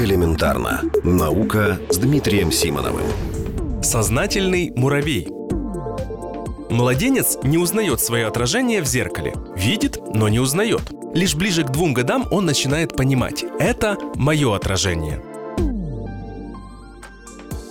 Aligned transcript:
Элементарно. 0.00 0.80
Наука 1.04 1.78
с 1.90 1.98
Дмитрием 1.98 2.50
Симоновым. 2.50 3.04
Сознательный 3.82 4.72
муравей. 4.74 5.28
Младенец 6.70 7.36
не 7.42 7.58
узнает 7.58 8.00
свое 8.00 8.26
отражение 8.26 8.80
в 8.80 8.86
зеркале. 8.86 9.34
Видит, 9.54 9.98
но 10.14 10.30
не 10.30 10.38
узнает. 10.38 10.80
Лишь 11.12 11.34
ближе 11.34 11.64
к 11.64 11.70
двум 11.70 11.92
годам 11.92 12.26
он 12.30 12.46
начинает 12.46 12.96
понимать– 12.96 13.44
это 13.58 13.98
мое 14.14 14.56
отражение. 14.56 15.22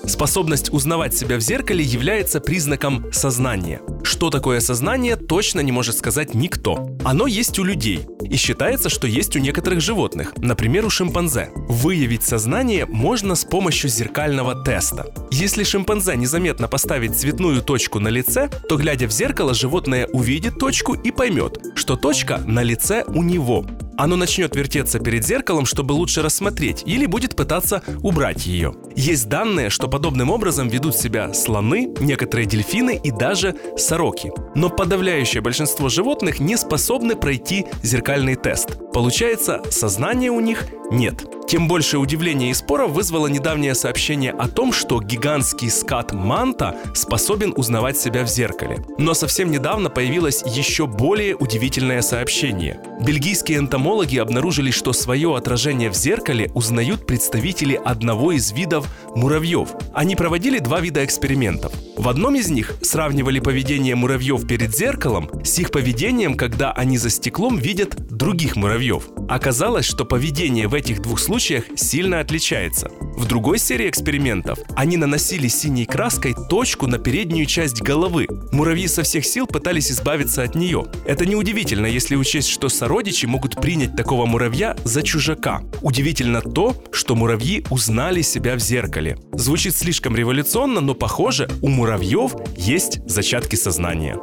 Способность 0.10 0.74
узнавать 0.74 1.16
себя 1.16 1.38
в 1.38 1.42
зеркале 1.42 1.84
является 1.84 2.42
признаком 2.42 3.14
сознания. 3.14 3.80
Что 4.04 4.32
такое 4.32 4.60
сознание, 4.60 5.16
точно 5.16 5.60
не 5.60 5.72
может 5.72 5.98
сказать 5.98 6.34
никто. 6.34 6.90
Оно 7.06 7.28
есть 7.28 7.60
у 7.60 7.64
людей. 7.64 8.08
И 8.24 8.36
считается, 8.36 8.90
что 8.90 9.06
есть 9.06 9.36
у 9.36 9.40
некоторых 9.40 9.82
животных, 9.82 10.34
например, 10.38 10.86
у 10.88 10.90
шимпанзе. 10.90 11.52
Выявить 11.56 12.24
сознание 12.24 12.88
можно 12.88 13.36
с 13.36 13.46
помощью 13.46 13.90
зеркального 13.90 14.64
теста. 14.64 15.14
Если 15.30 15.64
шимпанзе 15.64 16.18
незаметно 16.18 16.68
поставить 16.68 17.16
цветную 17.16 17.62
точку 17.62 18.00
на 18.00 18.08
лице, 18.08 18.50
то, 18.68 18.78
глядя 18.78 19.08
в 19.08 19.12
зеркало, 19.12 19.54
животное 19.54 20.08
увидит 20.08 20.58
точку 20.58 20.96
и 20.96 21.12
поймет, 21.12 21.60
что 21.76 21.96
точка 21.96 22.40
на 22.40 22.64
лице 22.64 23.04
у 23.08 23.22
него. 23.22 23.64
Оно 24.00 24.16
начнет 24.16 24.56
вертеться 24.56 24.98
перед 25.00 25.26
зеркалом, 25.26 25.66
чтобы 25.66 25.92
лучше 25.92 26.22
рассмотреть, 26.22 26.84
или 26.86 27.06
будет 27.06 27.36
пытаться 27.36 27.84
убрать 28.02 28.46
ее. 28.46 28.74
Есть 28.96 29.28
данные, 29.28 29.70
что 29.70 29.90
подобным 29.90 30.32
образом 30.32 30.70
ведут 30.70 30.96
себя 30.96 31.34
слоны, 31.34 31.94
некоторые 32.00 32.46
дельфины 32.46 32.98
и 33.04 33.12
даже 33.12 33.58
сороки. 33.76 34.32
Но 34.56 34.70
подавляющее 34.70 35.42
большинство 35.42 35.90
животных 35.90 36.40
не 36.40 36.56
способны 36.56 37.18
пройти 37.18 37.66
зеркальный 37.84 38.38
тест. 38.38 38.78
Получается, 38.94 39.62
сознания 39.70 40.32
у 40.32 40.40
них 40.40 40.64
нет. 40.92 41.29
Тем 41.50 41.68
больше 41.68 41.98
удивления 41.98 42.52
и 42.52 42.54
споров 42.54 42.92
вызвало 42.92 43.26
недавнее 43.26 43.74
сообщение 43.74 44.32
о 44.32 44.48
том, 44.48 44.72
что 44.72 45.02
гигантский 45.02 45.72
скат 45.72 46.14
манта 46.14 46.78
способен 46.94 47.56
узнавать 47.58 47.98
себя 47.98 48.24
в 48.24 48.28
зеркале. 48.28 48.86
Но 49.00 49.16
совсем 49.16 49.50
недавно 49.50 49.90
появилось 49.90 50.44
еще 50.46 50.86
более 50.86 51.36
удивительное 51.36 52.04
сообщение. 52.04 52.80
Бельгийские 53.02 53.58
энтомологи 53.58 54.18
обнаружили, 54.18 54.70
что 54.70 54.94
свое 54.94 55.36
отражение 55.36 55.90
в 55.90 55.96
зеркале 55.96 56.52
узнают 56.54 57.08
представители 57.08 57.82
одного 57.84 58.34
из 58.34 58.52
видов 58.52 58.86
муравьев. 59.16 59.70
Они 59.96 60.16
проводили 60.16 60.60
два 60.60 60.80
вида 60.82 61.04
экспериментов. 61.04 61.74
В 61.98 62.08
одном 62.10 62.36
из 62.36 62.52
них 62.52 62.76
сравнивали 62.84 63.40
поведение 63.40 63.96
муравьев 63.96 64.48
перед 64.48 64.78
зеркалом 64.78 65.32
с 65.44 65.58
их 65.58 65.72
поведением, 65.72 66.36
когда 66.36 66.72
они 66.74 67.00
за 67.00 67.10
стеклом 67.10 67.58
видят 67.58 67.96
других 68.20 68.58
муравьев. 68.58 69.08
Оказалось, 69.30 69.86
что 69.86 70.04
поведение 70.04 70.68
в 70.68 70.74
этих 70.74 71.02
двух 71.02 71.20
случаях 71.20 71.64
сильно 71.76 72.20
отличается. 72.20 72.92
В 73.18 73.26
другой 73.26 73.60
серии 73.60 73.90
экспериментов 73.90 74.60
они 74.76 74.98
наносили 74.98 75.48
синей 75.48 75.86
краской 75.86 76.36
точку 76.50 76.86
на 76.86 77.00
переднюю 77.00 77.46
часть 77.46 77.82
головы. 77.82 78.28
Муравьи 78.52 78.88
со 78.88 79.04
всех 79.04 79.26
сил 79.26 79.48
пытались 79.48 79.90
избавиться 79.90 80.44
от 80.44 80.54
нее. 80.54 80.86
Это 81.06 81.26
неудивительно, 81.26 81.86
если 81.86 82.16
учесть, 82.16 82.50
что 82.50 82.68
сородичи 82.68 83.26
могут 83.26 83.56
принять 83.56 83.96
такого 83.96 84.26
муравья 84.26 84.76
за 84.84 85.02
чужака. 85.02 85.62
Удивительно 85.82 86.42
то, 86.42 86.76
что 86.92 87.16
муравьи 87.16 87.64
узнали 87.70 88.22
себя 88.22 88.56
в 88.56 88.60
зеркале. 88.60 89.18
Звучит 89.32 89.76
слишком 89.76 90.16
революционно, 90.16 90.82
но 90.82 90.94
похоже, 90.94 91.50
у 91.62 91.70
муравьев 91.70 92.34
есть 92.58 93.00
зачатки 93.08 93.56
сознания. 93.56 94.18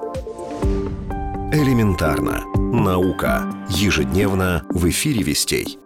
Элементарно. 1.52 2.44
Наука. 2.56 3.44
Ежедневно 3.69 4.66
в 4.69 4.89
эфире 4.89 5.22
вестей. 5.22 5.78